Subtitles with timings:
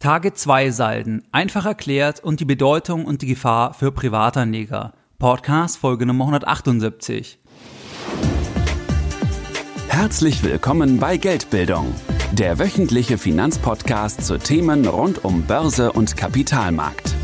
[0.00, 4.94] Tage 2 Salden, einfach erklärt und die Bedeutung und die Gefahr für Privatanleger.
[5.18, 7.38] Podcast Folge Nummer 178.
[9.88, 11.94] Herzlich willkommen bei Geldbildung,
[12.32, 17.14] der wöchentliche Finanzpodcast zu Themen rund um Börse und Kapitalmarkt.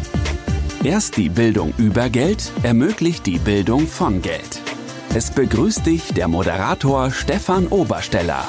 [0.84, 4.60] Erst die Bildung über Geld ermöglicht die Bildung von Geld.
[5.14, 8.44] Es begrüßt dich der Moderator Stefan Obersteller.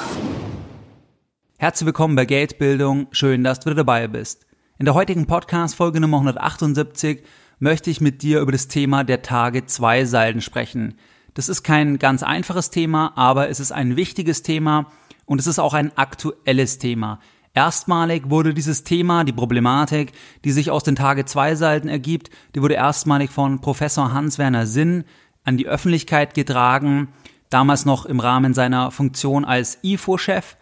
[1.60, 3.08] Herzlich willkommen bei Geldbildung.
[3.10, 4.46] Schön, dass du dabei bist.
[4.78, 7.24] In der heutigen Podcast Folge Nummer 178
[7.58, 10.94] möchte ich mit dir über das Thema der Tage 2 Salden sprechen.
[11.34, 14.86] Das ist kein ganz einfaches Thema, aber es ist ein wichtiges Thema
[15.26, 17.18] und es ist auch ein aktuelles Thema.
[17.54, 20.12] Erstmalig wurde dieses Thema, die Problematik,
[20.44, 25.02] die sich aus den Tage 2 Salden ergibt, die wurde erstmalig von Professor Hans-Werner Sinn
[25.42, 27.08] an die Öffentlichkeit getragen,
[27.50, 30.56] damals noch im Rahmen seiner Funktion als IFO-Chef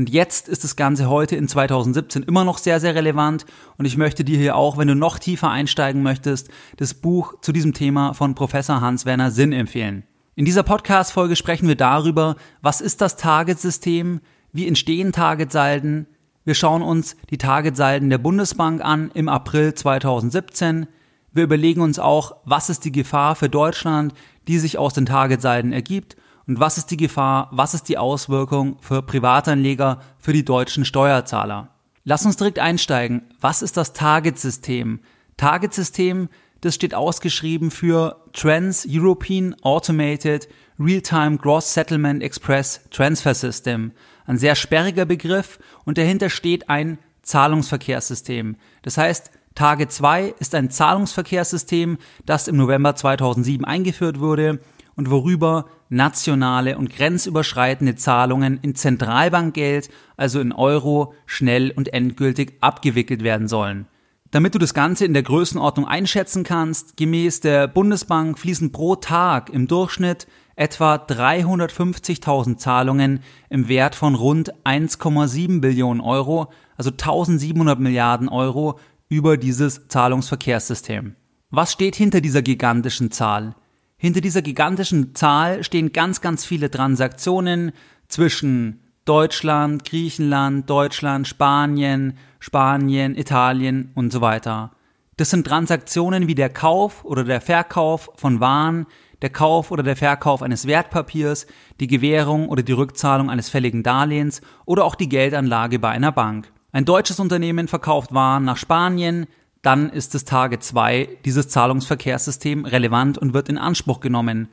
[0.00, 3.44] und jetzt ist das Ganze heute in 2017 immer noch sehr, sehr relevant.
[3.76, 7.52] Und ich möchte dir hier auch, wenn du noch tiefer einsteigen möchtest, das Buch zu
[7.52, 10.04] diesem Thema von Professor Hans-Werner Sinn empfehlen.
[10.36, 14.22] In dieser Podcast-Folge sprechen wir darüber, was ist das Target-System,
[14.54, 16.06] wie entstehen Targetsalden.
[16.46, 20.86] Wir schauen uns die Targetsalden der Bundesbank an im April 2017.
[21.34, 24.14] Wir überlegen uns auch, was ist die Gefahr für Deutschland,
[24.48, 26.16] die sich aus den Targetsalden ergibt
[26.50, 31.68] und was ist die Gefahr, was ist die Auswirkung für Privatanleger, für die deutschen Steuerzahler?
[32.02, 33.22] Lass uns direkt einsteigen.
[33.40, 34.98] Was ist das Target-System?
[35.36, 36.28] Target-System,
[36.60, 40.48] das steht ausgeschrieben für Trans-European Automated
[40.80, 43.92] Real-Time Gross Settlement Express Transfer System.
[44.26, 48.56] Ein sehr sperriger Begriff und dahinter steht ein Zahlungsverkehrssystem.
[48.82, 54.58] Das heißt, Target 2 ist ein Zahlungsverkehrssystem, das im November 2007 eingeführt wurde
[54.96, 63.22] und worüber nationale und grenzüberschreitende Zahlungen in Zentralbankgeld, also in Euro, schnell und endgültig abgewickelt
[63.22, 63.86] werden sollen.
[64.30, 69.50] Damit du das Ganze in der Größenordnung einschätzen kannst, gemäß der Bundesbank fließen pro Tag
[69.50, 78.28] im Durchschnitt etwa 350.000 Zahlungen im Wert von rund 1,7 Billionen Euro, also 1700 Milliarden
[78.28, 78.78] Euro,
[79.08, 81.16] über dieses Zahlungsverkehrssystem.
[81.50, 83.56] Was steht hinter dieser gigantischen Zahl?
[84.02, 87.72] Hinter dieser gigantischen Zahl stehen ganz, ganz viele Transaktionen
[88.08, 94.70] zwischen Deutschland, Griechenland, Deutschland, Spanien, Spanien, Italien und so weiter.
[95.18, 98.86] Das sind Transaktionen wie der Kauf oder der Verkauf von Waren,
[99.20, 101.46] der Kauf oder der Verkauf eines Wertpapiers,
[101.78, 106.50] die Gewährung oder die Rückzahlung eines fälligen Darlehens oder auch die Geldanlage bei einer Bank.
[106.72, 109.26] Ein deutsches Unternehmen verkauft Waren nach Spanien,
[109.62, 114.48] dann ist das Tage 2 dieses Zahlungsverkehrssystem relevant und wird in Anspruch genommen.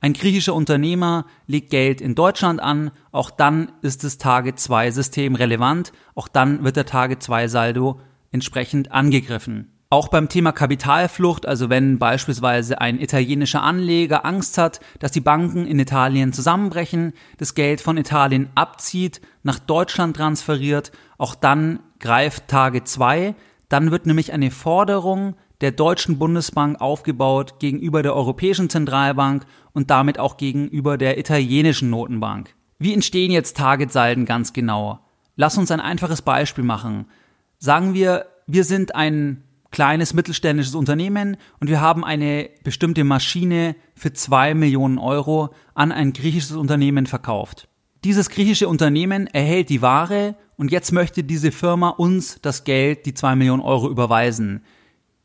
[0.00, 5.36] Ein griechischer Unternehmer legt Geld in Deutschland an, auch dann ist das Tage 2 System
[5.36, 8.00] relevant, auch dann wird der Tage 2 Saldo
[8.32, 9.68] entsprechend angegriffen.
[9.90, 15.66] Auch beim Thema Kapitalflucht, also wenn beispielsweise ein italienischer Anleger Angst hat, dass die Banken
[15.66, 22.84] in Italien zusammenbrechen, das Geld von Italien abzieht, nach Deutschland transferiert, auch dann greift Tage
[22.84, 23.34] 2,
[23.72, 30.18] dann wird nämlich eine Forderung der Deutschen Bundesbank aufgebaut gegenüber der Europäischen Zentralbank und damit
[30.18, 32.54] auch gegenüber der italienischen Notenbank.
[32.78, 34.98] Wie entstehen jetzt Targetsalden ganz genau?
[35.36, 37.06] Lass uns ein einfaches Beispiel machen.
[37.58, 44.12] Sagen wir, wir sind ein kleines mittelständisches Unternehmen und wir haben eine bestimmte Maschine für
[44.12, 47.68] zwei Millionen Euro an ein griechisches Unternehmen verkauft.
[48.04, 53.14] Dieses griechische Unternehmen erhält die Ware und jetzt möchte diese Firma uns das Geld, die
[53.14, 54.64] zwei Millionen Euro überweisen.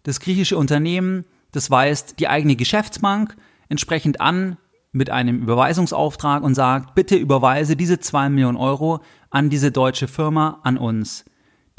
[0.03, 3.35] Das griechische Unternehmen, das weist die eigene Geschäftsbank
[3.67, 4.57] entsprechend an
[4.91, 8.99] mit einem Überweisungsauftrag und sagt, bitte überweise diese zwei Millionen Euro
[9.31, 11.25] an diese deutsche Firma, an uns.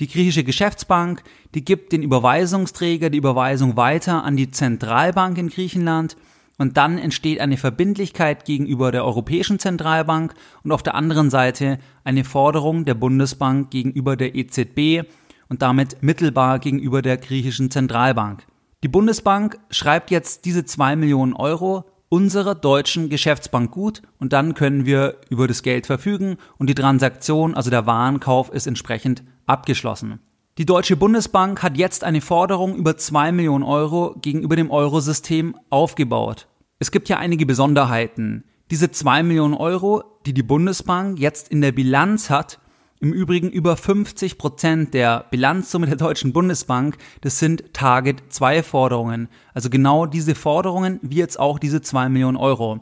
[0.00, 1.22] Die griechische Geschäftsbank,
[1.54, 6.16] die gibt den Überweisungsträger die Überweisung weiter an die Zentralbank in Griechenland
[6.58, 12.24] und dann entsteht eine Verbindlichkeit gegenüber der Europäischen Zentralbank und auf der anderen Seite eine
[12.24, 15.08] Forderung der Bundesbank gegenüber der EZB
[15.48, 18.44] und damit mittelbar gegenüber der griechischen Zentralbank.
[18.82, 24.86] Die Bundesbank schreibt jetzt diese zwei Millionen Euro unserer deutschen Geschäftsbank gut und dann können
[24.86, 30.20] wir über das Geld verfügen und die Transaktion, also der Warenkauf, ist entsprechend abgeschlossen.
[30.58, 36.48] Die Deutsche Bundesbank hat jetzt eine Forderung über zwei Millionen Euro gegenüber dem Eurosystem aufgebaut.
[36.80, 38.42] Es gibt ja einige Besonderheiten.
[38.72, 42.58] Diese zwei Millionen Euro, die die Bundesbank jetzt in der Bilanz hat,
[42.98, 49.28] im Übrigen über 50 Prozent der Bilanzsumme der Deutschen Bundesbank, das sind Target 2 Forderungen.
[49.54, 52.80] Also genau diese Forderungen, wie jetzt auch diese zwei Millionen Euro.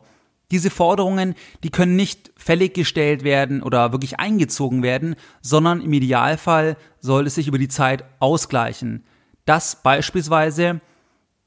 [0.53, 1.35] Diese Forderungen,
[1.65, 7.35] die können nicht fällig gestellt werden oder wirklich eingezogen werden, sondern im Idealfall soll es
[7.35, 9.05] sich über die Zeit ausgleichen.
[9.45, 10.81] Dass beispielsweise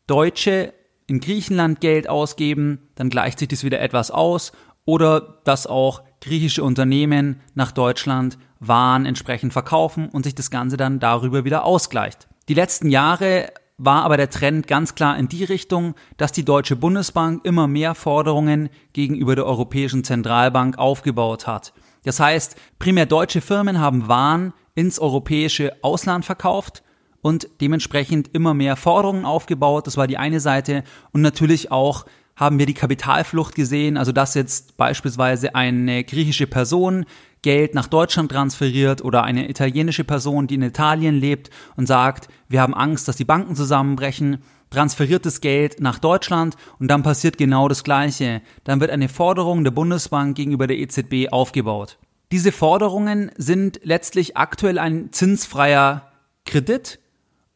[0.07, 0.73] Deutsche
[1.07, 4.51] in Griechenland Geld ausgeben, dann gleicht sich das wieder etwas aus
[4.85, 10.99] oder dass auch griechische Unternehmen nach Deutschland Waren entsprechend verkaufen und sich das Ganze dann
[10.99, 12.27] darüber wieder ausgleicht.
[12.49, 16.75] Die letzten Jahre war aber der Trend ganz klar in die Richtung, dass die Deutsche
[16.75, 21.73] Bundesbank immer mehr Forderungen gegenüber der Europäischen Zentralbank aufgebaut hat.
[22.03, 26.83] Das heißt, primär deutsche Firmen haben Waren ins europäische Ausland verkauft
[27.21, 29.87] und dementsprechend immer mehr Forderungen aufgebaut.
[29.87, 32.05] Das war die eine Seite und natürlich auch
[32.35, 37.05] haben wir die Kapitalflucht gesehen, also dass jetzt beispielsweise eine griechische Person
[37.41, 42.61] Geld nach Deutschland transferiert oder eine italienische Person, die in Italien lebt und sagt, wir
[42.61, 47.67] haben Angst, dass die Banken zusammenbrechen, transferiert das Geld nach Deutschland und dann passiert genau
[47.67, 48.41] das Gleiche.
[48.63, 51.97] Dann wird eine Forderung der Bundesbank gegenüber der EZB aufgebaut.
[52.31, 56.11] Diese Forderungen sind letztlich aktuell ein zinsfreier
[56.45, 56.99] Kredit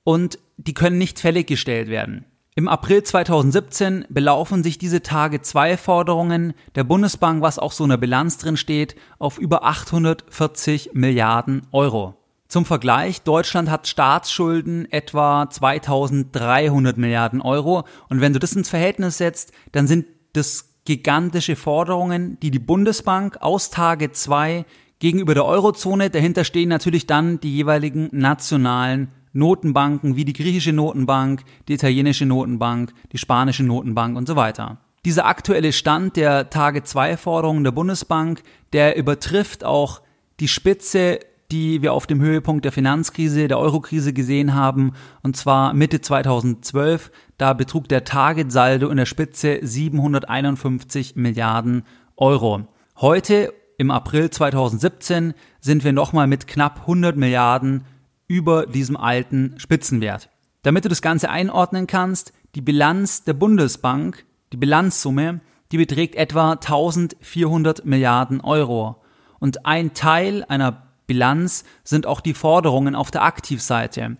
[0.04, 2.26] und die können nicht fällig gestellt werden.
[2.56, 7.90] Im April 2017 belaufen sich diese Tage zwei Forderungen der Bundesbank, was auch so in
[7.90, 12.14] der Bilanz drin steht, auf über 840 Milliarden Euro.
[12.48, 19.18] Zum Vergleich, Deutschland hat Staatsschulden etwa 2300 Milliarden Euro und wenn du das ins Verhältnis
[19.18, 24.66] setzt, dann sind das gigantische Forderungen, die die Bundesbank aus Tage zwei
[25.00, 31.44] gegenüber der Eurozone, dahinter stehen natürlich dann die jeweiligen nationalen Notenbanken wie die griechische Notenbank,
[31.68, 34.78] die italienische Notenbank, die spanische Notenbank und so weiter.
[35.06, 38.42] Dieser aktuelle Stand der Tage 2 Forderungen der Bundesbank,
[38.72, 40.02] der übertrifft auch
[40.40, 41.20] die Spitze,
[41.52, 47.12] die wir auf dem Höhepunkt der Finanzkrise, der Eurokrise gesehen haben, und zwar Mitte 2012.
[47.38, 51.84] Da betrug der Target-Saldo in der Spitze 751 Milliarden
[52.16, 52.68] Euro.
[52.98, 57.84] Heute, im April 2017, sind wir nochmal mit knapp 100 Milliarden
[58.28, 60.30] über diesem alten Spitzenwert.
[60.64, 65.42] Damit du das Ganze einordnen kannst, die Bilanz der Bundesbank, die Bilanzsumme,
[65.72, 69.02] die beträgt etwa 1400 Milliarden Euro.
[69.40, 74.18] Und ein Teil einer Bilanz sind auch die Forderungen auf der Aktivseite.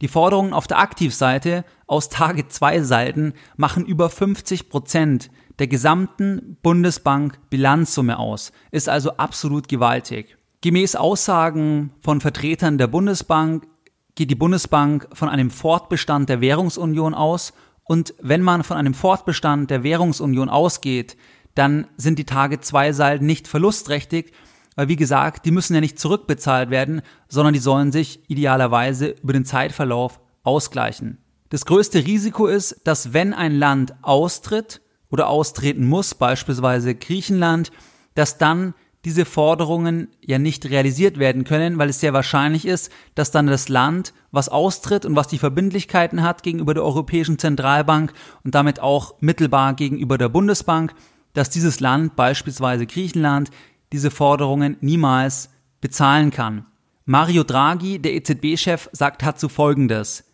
[0.00, 6.56] Die Forderungen auf der Aktivseite aus Tage 2 Salden machen über 50 Prozent der gesamten
[6.62, 10.36] Bundesbank Bilanzsumme aus, ist also absolut gewaltig.
[10.64, 13.66] Gemäß Aussagen von Vertretern der Bundesbank
[14.14, 17.52] geht die Bundesbank von einem Fortbestand der Währungsunion aus
[17.84, 21.18] und wenn man von einem Fortbestand der Währungsunion ausgeht,
[21.54, 24.32] dann sind die Tage 2 Salden nicht verlustträchtig,
[24.74, 29.34] weil wie gesagt, die müssen ja nicht zurückbezahlt werden, sondern die sollen sich idealerweise über
[29.34, 31.18] den Zeitverlauf ausgleichen.
[31.50, 37.70] Das größte Risiko ist, dass wenn ein Land austritt oder austreten muss, beispielsweise Griechenland,
[38.14, 38.72] dass dann
[39.04, 43.68] diese Forderungen ja nicht realisiert werden können, weil es sehr wahrscheinlich ist, dass dann das
[43.68, 48.12] Land, was austritt und was die Verbindlichkeiten hat gegenüber der Europäischen Zentralbank
[48.44, 50.94] und damit auch mittelbar gegenüber der Bundesbank,
[51.34, 53.50] dass dieses Land, beispielsweise Griechenland,
[53.92, 56.66] diese Forderungen niemals bezahlen kann.
[57.04, 60.24] Mario Draghi, der EZB-Chef, sagt dazu Folgendes.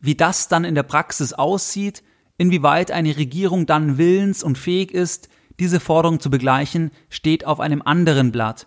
[0.00, 2.02] Wie das dann in der Praxis aussieht,
[2.38, 7.82] inwieweit eine Regierung dann willens und fähig ist, diese Forderung zu begleichen, steht auf einem
[7.82, 8.66] anderen Blatt.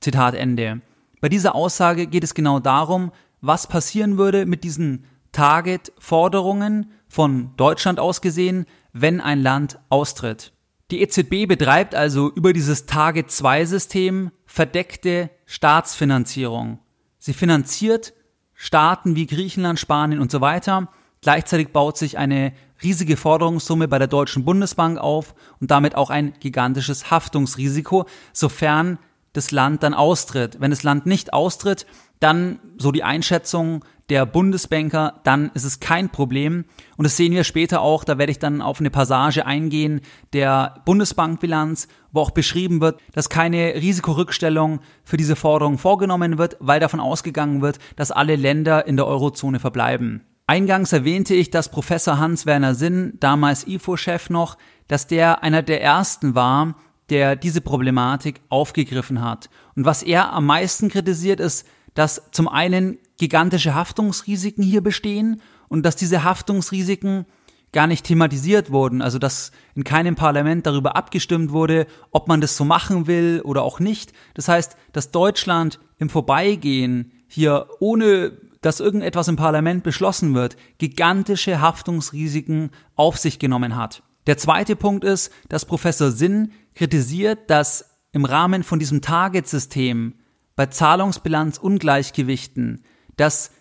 [0.00, 0.80] Zitat Ende.
[1.20, 8.00] Bei dieser Aussage geht es genau darum, was passieren würde mit diesen Target-Forderungen von Deutschland
[8.00, 10.52] aus gesehen, wenn ein Land austritt.
[10.90, 16.80] Die EZB betreibt also über dieses Target-2-System verdeckte Staatsfinanzierung.
[17.18, 18.12] Sie finanziert
[18.54, 20.88] Staaten wie Griechenland, Spanien und so weiter.
[21.22, 26.34] Gleichzeitig baut sich eine riesige Forderungssumme bei der Deutschen Bundesbank auf und damit auch ein
[26.40, 28.98] gigantisches Haftungsrisiko, sofern
[29.32, 30.60] das Land dann austritt.
[30.60, 31.86] Wenn das Land nicht austritt,
[32.18, 36.64] dann, so die Einschätzung der Bundesbanker, dann ist es kein Problem.
[36.96, 40.00] Und das sehen wir später auch, da werde ich dann auf eine Passage eingehen
[40.32, 46.80] der Bundesbankbilanz, wo auch beschrieben wird, dass keine Risikorückstellung für diese Forderung vorgenommen wird, weil
[46.80, 50.22] davon ausgegangen wird, dass alle Länder in der Eurozone verbleiben.
[50.50, 56.34] Eingangs erwähnte ich, dass Professor Hans-Werner Sinn, damals IFO-Chef noch, dass der einer der ersten
[56.34, 56.74] war,
[57.08, 59.48] der diese Problematik aufgegriffen hat.
[59.76, 65.86] Und was er am meisten kritisiert ist, dass zum einen gigantische Haftungsrisiken hier bestehen und
[65.86, 67.26] dass diese Haftungsrisiken
[67.70, 72.56] gar nicht thematisiert wurden, also dass in keinem Parlament darüber abgestimmt wurde, ob man das
[72.56, 74.12] so machen will oder auch nicht.
[74.34, 81.60] Das heißt, dass Deutschland im Vorbeigehen hier ohne dass irgendetwas im Parlament beschlossen wird, gigantische
[81.60, 84.02] Haftungsrisiken auf sich genommen hat.
[84.26, 90.14] Der zweite Punkt ist, dass Professor Sinn kritisiert, dass im Rahmen von diesem Target-System
[90.56, 92.84] bei Zahlungsbilanzungleichgewichten,
[93.16, 93.52] dass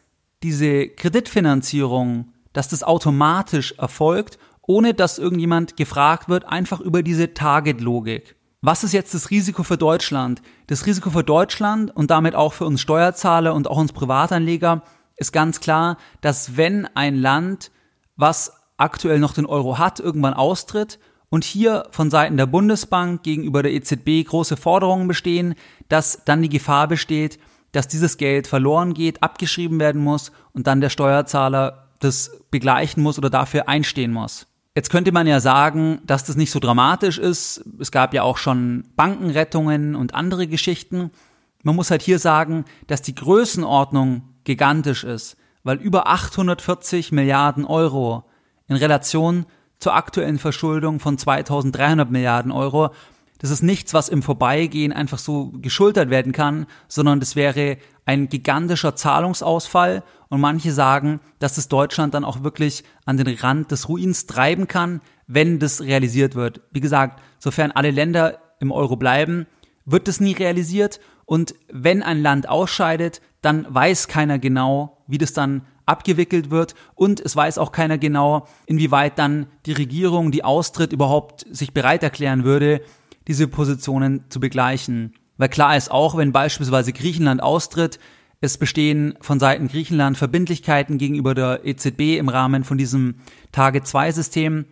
[0.44, 8.36] diese Kreditfinanzierung, dass das automatisch erfolgt, ohne dass irgendjemand gefragt wird, einfach über diese Target-Logik.
[8.62, 10.42] Was ist jetzt das Risiko für Deutschland?
[10.68, 14.84] Das Risiko für Deutschland und damit auch für uns Steuerzahler und auch uns Privatanleger
[15.16, 17.72] ist ganz klar, dass wenn ein Land,
[18.18, 21.00] was aktuell noch den Euro hat, irgendwann austritt
[21.30, 25.56] und hier von Seiten der Bundesbank gegenüber der EZB große Forderungen bestehen,
[25.88, 27.40] dass dann die Gefahr besteht,
[27.72, 33.18] dass dieses Geld verloren geht, abgeschrieben werden muss und dann der Steuerzahler das begleichen muss
[33.18, 34.49] oder dafür einstehen muss.
[34.76, 37.64] Jetzt könnte man ja sagen, dass das nicht so dramatisch ist.
[37.80, 41.12] Es gab ja auch schon Bankenrettungen und andere Geschichten.
[41.64, 48.24] Man muss halt hier sagen, dass die Größenordnung gigantisch ist, weil über 840 Milliarden Euro
[48.68, 49.46] in Relation
[49.80, 52.92] zur aktuellen Verschuldung von 2300 Milliarden Euro,
[53.40, 58.28] das ist nichts, was im Vorbeigehen einfach so geschultert werden kann, sondern das wäre ein
[58.28, 60.04] gigantischer Zahlungsausfall.
[60.28, 64.68] Und manche sagen, dass es Deutschland dann auch wirklich an den Rand des Ruins treiben
[64.68, 66.62] kann, wenn das realisiert wird.
[66.72, 69.48] Wie gesagt, sofern alle Länder im Euro bleiben,
[69.86, 71.00] wird das nie realisiert.
[71.26, 76.76] Und wenn ein Land ausscheidet, dann weiß keiner genau, wie das dann abgewickelt wird.
[76.94, 82.04] Und es weiß auch keiner genau, inwieweit dann die Regierung, die austritt, überhaupt sich bereit
[82.04, 82.82] erklären würde,
[83.30, 85.14] diese Positionen zu begleichen.
[85.38, 88.00] Weil klar ist auch, wenn beispielsweise Griechenland austritt,
[88.42, 93.16] es bestehen von Seiten Griechenland Verbindlichkeiten gegenüber der EZB im Rahmen von diesem
[93.52, 94.66] Tage-2-System,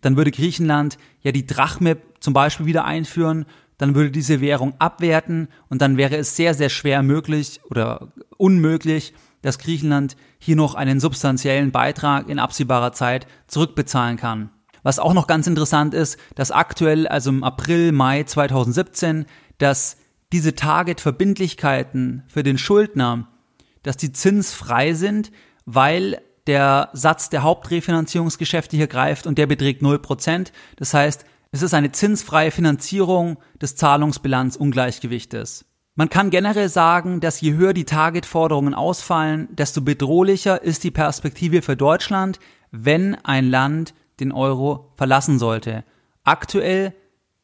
[0.00, 3.46] dann würde Griechenland ja die Drachme zum Beispiel wieder einführen,
[3.78, 9.14] dann würde diese Währung abwerten und dann wäre es sehr, sehr schwer möglich oder unmöglich,
[9.42, 14.50] dass Griechenland hier noch einen substanziellen Beitrag in absehbarer Zeit zurückbezahlen kann.
[14.82, 19.26] Was auch noch ganz interessant ist, dass aktuell, also im April, Mai 2017,
[19.58, 19.96] dass
[20.32, 23.28] diese Target-Verbindlichkeiten für den Schuldner,
[23.82, 25.32] dass die zinsfrei sind,
[25.66, 30.52] weil der Satz der Hauptrefinanzierungsgeschäfte hier greift und der beträgt 0%.
[30.76, 35.64] Das heißt, es ist eine zinsfreie Finanzierung des Zahlungsbilanzungleichgewichtes.
[35.96, 41.62] Man kann generell sagen, dass je höher die Targetforderungen ausfallen, desto bedrohlicher ist die Perspektive
[41.62, 42.38] für Deutschland,
[42.70, 45.84] wenn ein Land den Euro verlassen sollte.
[46.24, 46.94] Aktuell,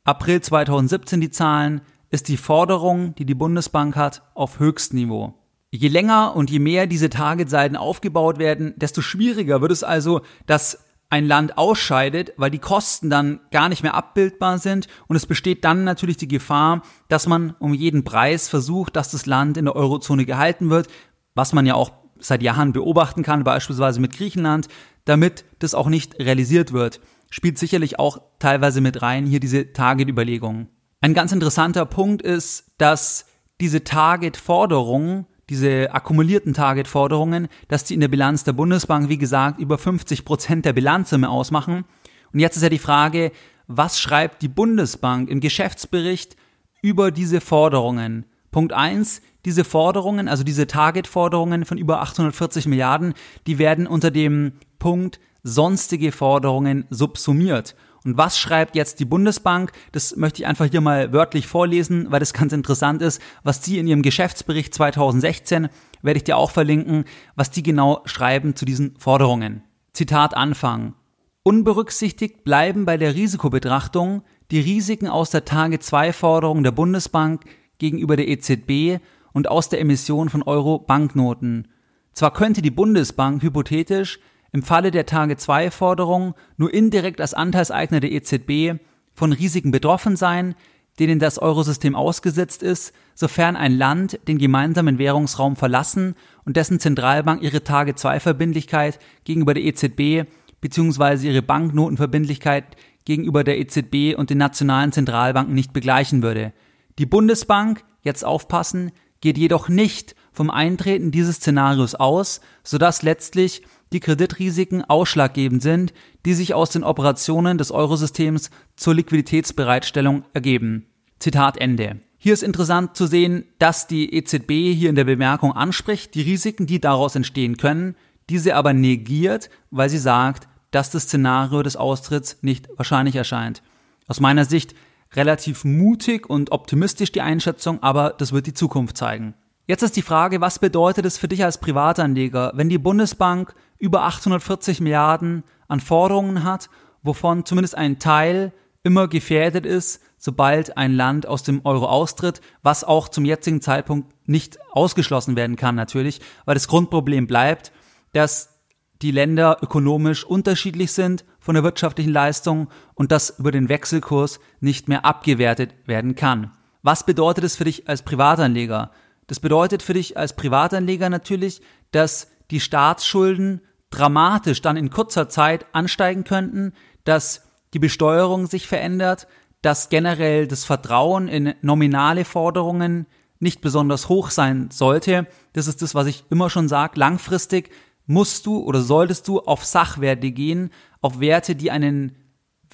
[0.04, 1.80] April 2017 die Zahlen,
[2.10, 5.34] ist die Forderung, die die Bundesbank hat, auf Höchstniveau.
[5.70, 10.86] Je länger und je mehr diese Targetseiten aufgebaut werden, desto schwieriger wird es also, dass
[11.08, 15.64] ein Land ausscheidet, weil die Kosten dann gar nicht mehr abbildbar sind und es besteht
[15.64, 19.76] dann natürlich die Gefahr, dass man um jeden Preis versucht, dass das Land in der
[19.76, 20.88] Eurozone gehalten wird,
[21.34, 24.68] was man ja auch seit Jahren beobachten kann, beispielsweise mit Griechenland,
[25.06, 27.00] damit das auch nicht realisiert wird.
[27.30, 30.68] Spielt sicherlich auch teilweise mit rein hier diese Target-Überlegungen.
[31.00, 33.26] Ein ganz interessanter Punkt ist, dass
[33.60, 39.78] diese Target-Forderungen, diese akkumulierten Target-Forderungen, dass die in der Bilanz der Bundesbank, wie gesagt, über
[39.78, 41.84] 50 Prozent der Bilanzsumme ausmachen.
[42.32, 43.32] Und jetzt ist ja die Frage,
[43.66, 46.36] was schreibt die Bundesbank im Geschäftsbericht
[46.82, 48.26] über diese Forderungen?
[48.50, 53.14] Punkt eins: diese Forderungen, also diese Target-Forderungen von über 840 Milliarden,
[53.46, 57.76] die werden unter dem Punkt sonstige Forderungen subsumiert.
[58.04, 59.72] Und was schreibt jetzt die Bundesbank?
[59.92, 63.78] Das möchte ich einfach hier mal wörtlich vorlesen, weil das ganz interessant ist, was die
[63.78, 65.68] in ihrem Geschäftsbericht 2016,
[66.02, 67.04] werde ich dir auch verlinken,
[67.34, 69.62] was die genau schreiben zu diesen Forderungen.
[69.92, 70.94] Zitat Anfang.
[71.42, 77.44] Unberücksichtigt bleiben bei der Risikobetrachtung die Risiken aus der Tage 2 Forderung der Bundesbank
[77.78, 79.00] gegenüber der EZB
[79.32, 81.68] und aus der Emission von Euro-Banknoten.
[82.12, 84.18] Zwar könnte die Bundesbank hypothetisch
[84.56, 88.80] im Falle der Tage-2-Forderung nur indirekt als Anteilseigner der EZB
[89.12, 90.54] von Risiken betroffen sein,
[90.98, 96.14] denen das Eurosystem ausgesetzt ist, sofern ein Land den gemeinsamen Währungsraum verlassen
[96.46, 100.26] und dessen Zentralbank ihre Tage-2-Verbindlichkeit gegenüber der EZB
[100.62, 101.26] bzw.
[101.28, 102.64] ihre Banknotenverbindlichkeit
[103.04, 106.54] gegenüber der EZB und den nationalen Zentralbanken nicht begleichen würde.
[106.98, 114.00] Die Bundesbank, jetzt aufpassen, geht jedoch nicht vom Eintreten dieses Szenarios aus, sodass letztlich die
[114.00, 115.92] Kreditrisiken ausschlaggebend sind,
[116.24, 120.86] die sich aus den Operationen des Eurosystems zur Liquiditätsbereitstellung ergeben.
[121.18, 122.00] Zitat Ende.
[122.18, 126.66] Hier ist interessant zu sehen, dass die EZB hier in der Bemerkung anspricht, die Risiken,
[126.66, 127.94] die daraus entstehen können,
[128.28, 133.62] diese aber negiert, weil sie sagt, dass das Szenario des Austritts nicht wahrscheinlich erscheint.
[134.08, 134.74] Aus meiner Sicht
[135.14, 139.34] relativ mutig und optimistisch die Einschätzung, aber das wird die Zukunft zeigen.
[139.66, 144.02] Jetzt ist die Frage, was bedeutet es für dich als Privatanleger, wenn die Bundesbank über
[144.04, 146.68] 840 Milliarden an Forderungen hat,
[147.02, 148.52] wovon zumindest ein Teil
[148.82, 154.12] immer gefährdet ist, sobald ein Land aus dem Euro austritt, was auch zum jetzigen Zeitpunkt
[154.28, 157.72] nicht ausgeschlossen werden kann natürlich, weil das Grundproblem bleibt,
[158.12, 158.56] dass
[159.02, 164.88] die Länder ökonomisch unterschiedlich sind von der wirtschaftlichen Leistung und das über den Wechselkurs nicht
[164.88, 166.52] mehr abgewertet werden kann.
[166.82, 168.92] Was bedeutet es für dich als Privatanleger?
[169.26, 175.66] Das bedeutet für dich als Privatanleger natürlich, dass die Staatsschulden dramatisch dann in kurzer Zeit
[175.72, 176.72] ansteigen könnten,
[177.04, 177.42] dass
[177.74, 179.26] die Besteuerung sich verändert,
[179.62, 183.06] dass generell das Vertrauen in nominale Forderungen
[183.38, 185.26] nicht besonders hoch sein sollte.
[185.52, 186.98] Das ist das, was ich immer schon sage.
[186.98, 187.70] Langfristig
[188.06, 192.16] musst du oder solltest du auf Sachwerte gehen, auf Werte, die einen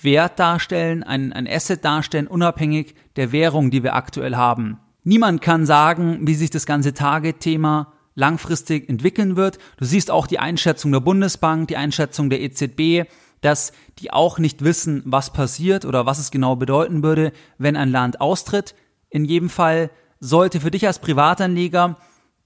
[0.01, 4.79] Wert darstellen, ein, ein Asset darstellen, unabhängig der Währung, die wir aktuell haben.
[5.05, 9.59] Niemand kann sagen, wie sich das ganze Target-Thema langfristig entwickeln wird.
[9.77, 13.09] Du siehst auch die Einschätzung der Bundesbank, die Einschätzung der EZB,
[13.41, 17.91] dass die auch nicht wissen, was passiert oder was es genau bedeuten würde, wenn ein
[17.91, 18.75] Land austritt.
[19.11, 19.91] In jedem Fall
[20.21, 21.97] sollte für dich als Privatanleger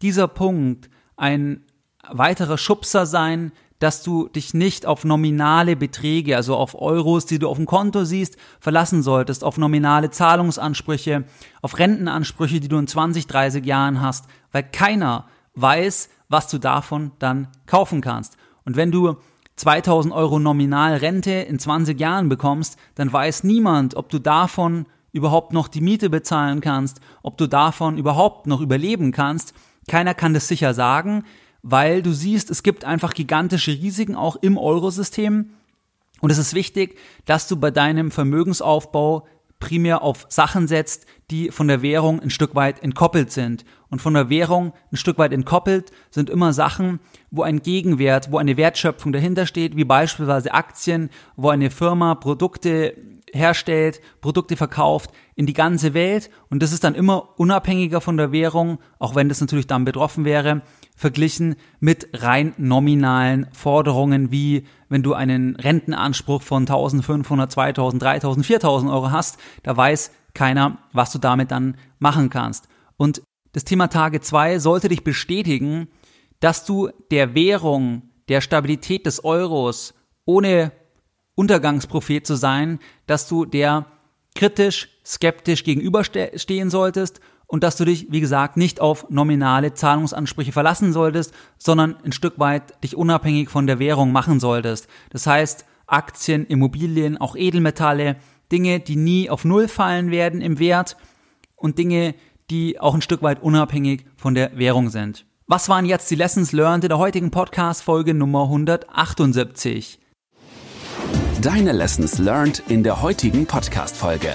[0.03, 1.65] dieser Punkt ein
[2.09, 7.49] weiterer Schubser sein, dass du dich nicht auf nominale Beträge, also auf Euros, die du
[7.49, 11.25] auf dem Konto siehst, verlassen solltest, auf nominale Zahlungsansprüche,
[11.61, 15.27] auf Rentenansprüche, die du in 20, 30 Jahren hast, weil keiner
[15.57, 18.37] weiß, was du davon dann kaufen kannst.
[18.65, 19.17] Und wenn du
[19.57, 25.53] 2000 Euro nominal Rente in 20 Jahren bekommst, dann weiß niemand, ob du davon überhaupt
[25.53, 29.55] noch die Miete bezahlen kannst, ob du davon überhaupt noch überleben kannst.
[29.89, 31.25] Keiner kann das sicher sagen
[31.69, 35.51] weil du siehst, es gibt einfach gigantische Risiken auch im Eurosystem.
[36.21, 39.27] Und es ist wichtig, dass du bei deinem Vermögensaufbau
[39.59, 43.65] primär auf Sachen setzt, die von der Währung ein Stück weit entkoppelt sind.
[43.89, 48.39] Und von der Währung ein Stück weit entkoppelt sind immer Sachen, wo ein Gegenwert, wo
[48.39, 52.95] eine Wertschöpfung dahinter steht, wie beispielsweise Aktien, wo eine Firma Produkte
[53.33, 56.31] herstellt, Produkte verkauft in die ganze Welt.
[56.49, 60.25] Und das ist dann immer unabhängiger von der Währung, auch wenn das natürlich dann betroffen
[60.25, 60.63] wäre
[60.97, 68.91] verglichen mit rein nominalen Forderungen, wie wenn du einen Rentenanspruch von 1500, 2000, 3000, 4000
[68.91, 72.69] Euro hast, da weiß keiner, was du damit dann machen kannst.
[72.97, 73.23] Und
[73.53, 75.89] das Thema Tage 2 sollte dich bestätigen,
[76.41, 80.73] dass du der Währung, der Stabilität des Euros, ohne
[81.37, 83.87] Untergangsprophet zu sein, dass du der
[84.35, 90.93] kritisch, skeptisch gegenüberstehen solltest und dass du dich, wie gesagt, nicht auf nominale Zahlungsansprüche verlassen
[90.93, 94.89] solltest, sondern ein Stück weit dich unabhängig von der Währung machen solltest.
[95.11, 98.17] Das heißt, Aktien, Immobilien, auch Edelmetalle,
[98.51, 100.97] Dinge, die nie auf Null fallen werden im Wert
[101.55, 102.15] und Dinge,
[102.51, 105.27] die auch ein Stück weit unabhängig von der Währung sind.
[105.47, 110.01] Was waren jetzt die Lessons learned in der heutigen Podcast-Folge Nummer 178?
[111.43, 114.33] Deine Lessons learned in der heutigen Podcast-Folge.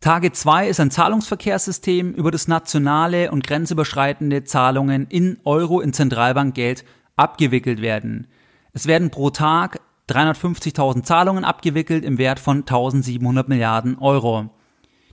[0.00, 6.84] Tage 2 ist ein Zahlungsverkehrssystem, über das nationale und grenzüberschreitende Zahlungen in Euro in Zentralbankgeld
[7.16, 8.28] abgewickelt werden.
[8.72, 14.50] Es werden pro Tag 350.000 Zahlungen abgewickelt im Wert von 1700 Milliarden Euro.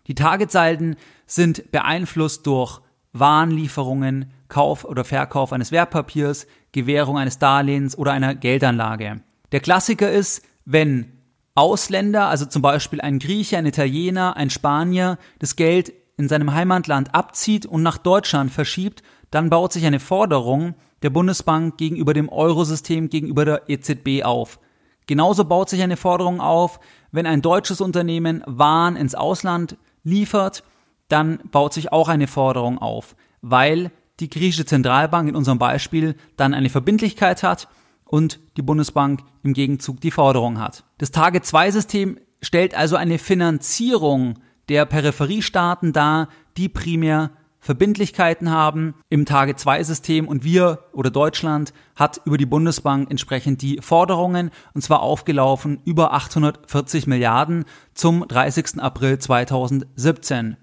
[0.06, 0.95] Die Targetsalden
[1.26, 2.82] sind beeinflusst durch
[3.13, 9.23] Warenlieferungen, Kauf oder Verkauf eines Wertpapiers, Gewährung eines Darlehens oder einer Geldanlage.
[9.54, 11.13] Der Klassiker ist, wenn
[11.54, 17.13] Ausländer, also zum Beispiel ein Grieche, ein Italiener, ein Spanier, das Geld in seinem Heimatland
[17.13, 23.10] abzieht und nach Deutschland verschiebt, dann baut sich eine Forderung der Bundesbank gegenüber dem Eurosystem,
[23.10, 24.60] gegenüber der EZB auf.
[25.06, 26.80] Genauso baut sich eine Forderung auf,
[27.12, 30.63] wenn ein deutsches Unternehmen Waren ins Ausland liefert,
[31.10, 36.56] dann baut sich auch eine Forderung auf, weil die griechische Zentralbank in unserem Beispiel dann
[36.56, 37.68] eine Verbindlichkeit hat
[38.13, 40.84] und die Bundesbank im Gegenzug die Forderung hat.
[40.99, 44.36] Das Tage-2-System stellt also eine Finanzierung
[44.69, 52.38] der Peripheriestaaten dar, die primär Verbindlichkeiten haben im Tage-2-System und wir oder Deutschland hat über
[52.38, 58.80] die Bundesbank entsprechend die Forderungen und zwar aufgelaufen über 840 Milliarden zum 30.
[58.80, 60.58] April 2017.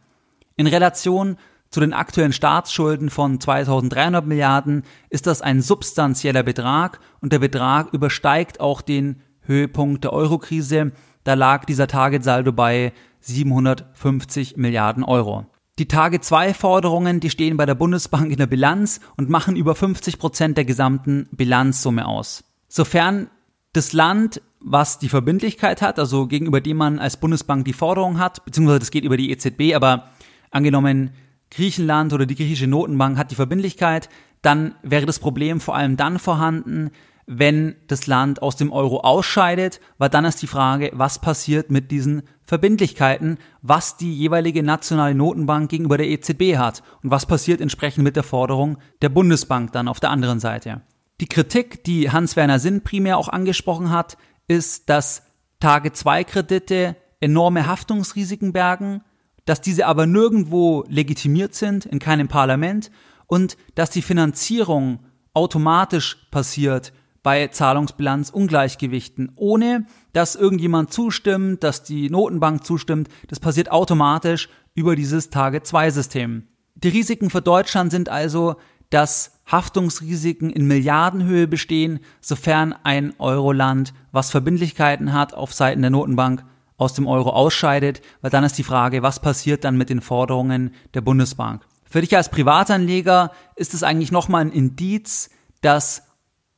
[0.54, 1.36] In Relation
[1.70, 7.92] zu den aktuellen Staatsschulden von 2300 Milliarden ist das ein substanzieller Betrag und der Betrag
[7.92, 10.92] übersteigt auch den Höhepunkt der Eurokrise.
[11.22, 15.46] Da lag dieser Targetsaldo bei 750 Milliarden Euro.
[15.78, 19.74] Die Tage 2 Forderungen, die stehen bei der Bundesbank in der Bilanz und machen über
[19.74, 22.44] 50 Prozent der gesamten Bilanzsumme aus.
[22.68, 23.30] Sofern
[23.72, 28.44] das Land, was die Verbindlichkeit hat, also gegenüber dem man als Bundesbank die Forderung hat,
[28.44, 30.10] beziehungsweise das geht über die EZB, aber
[30.50, 31.12] angenommen,
[31.50, 34.08] Griechenland oder die griechische Notenbank hat die Verbindlichkeit,
[34.42, 36.90] dann wäre das Problem vor allem dann vorhanden,
[37.26, 41.92] wenn das Land aus dem Euro ausscheidet, weil dann ist die Frage, was passiert mit
[41.92, 48.02] diesen Verbindlichkeiten, was die jeweilige nationale Notenbank gegenüber der EZB hat und was passiert entsprechend
[48.02, 50.80] mit der Forderung der Bundesbank dann auf der anderen Seite.
[51.20, 54.16] Die Kritik, die Hans-Werner Sinn primär auch angesprochen hat,
[54.48, 55.22] ist, dass
[55.60, 59.02] Tage-2-Kredite enorme Haftungsrisiken bergen,
[59.50, 62.92] dass diese aber nirgendwo legitimiert sind, in keinem Parlament
[63.26, 65.00] und dass die Finanzierung
[65.34, 66.92] automatisch passiert
[67.24, 73.08] bei Zahlungsbilanzungleichgewichten, ohne dass irgendjemand zustimmt, dass die Notenbank zustimmt.
[73.26, 76.46] Das passiert automatisch über dieses Tage-2-System.
[76.76, 78.54] Die Risiken für Deutschland sind also,
[78.88, 86.44] dass Haftungsrisiken in Milliardenhöhe bestehen, sofern ein Euroland, was Verbindlichkeiten hat auf Seiten der Notenbank,
[86.80, 90.74] aus dem Euro ausscheidet, weil dann ist die Frage, was passiert dann mit den Forderungen
[90.94, 91.62] der Bundesbank.
[91.84, 95.28] Für dich als Privatanleger ist es eigentlich nochmal ein Indiz,
[95.60, 96.02] dass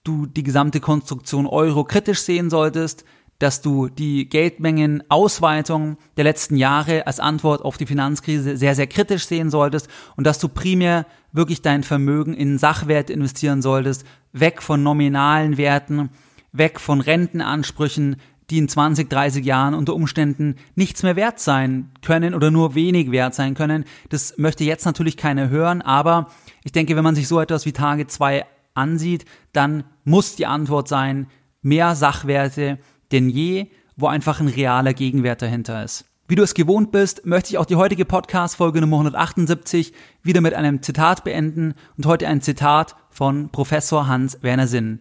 [0.04, 3.04] du die gesamte Konstruktion Euro kritisch sehen solltest,
[3.38, 9.26] dass du die Geldmengenausweitung der letzten Jahre als Antwort auf die Finanzkrise sehr, sehr kritisch
[9.26, 14.84] sehen solltest und dass du primär wirklich dein Vermögen in Sachwerte investieren solltest, weg von
[14.84, 16.10] nominalen Werten,
[16.52, 18.16] weg von Rentenansprüchen,
[18.52, 23.10] die in 20, 30 Jahren unter Umständen nichts mehr wert sein können oder nur wenig
[23.10, 23.84] wert sein können.
[24.10, 26.30] Das möchte jetzt natürlich keiner hören, aber
[26.62, 30.86] ich denke, wenn man sich so etwas wie Tage 2 ansieht, dann muss die Antwort
[30.86, 31.28] sein,
[31.62, 32.78] mehr Sachwerte
[33.10, 36.04] denn je, wo einfach ein realer Gegenwert dahinter ist.
[36.28, 40.54] Wie du es gewohnt bist, möchte ich auch die heutige Podcast-Folge Nummer 178 wieder mit
[40.54, 45.00] einem Zitat beenden und heute ein Zitat von Professor Hans-Werner Sinn.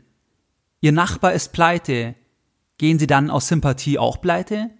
[0.81, 2.15] Ihr Nachbar ist pleite.
[2.81, 4.71] Gehen Sie dann aus Sympathie auch pleite?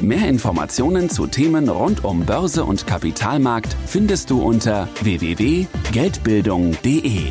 [0.00, 7.30] Mehr Informationen zu Themen rund um Börse und Kapitalmarkt findest du unter www.geldbildung.de.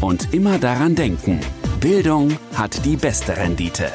[0.00, 1.40] Und immer daran denken,
[1.80, 3.90] Bildung hat die beste Rendite.